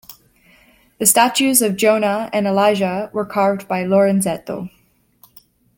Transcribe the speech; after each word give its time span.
The 0.97 1.05
statues 1.05 1.61
of 1.61 1.75
"Jonah" 1.75 2.31
and 2.33 2.47
"Elijah" 2.47 3.11
were 3.13 3.23
carved 3.23 3.67
by 3.67 3.83
Lorenzetto. 3.83 4.67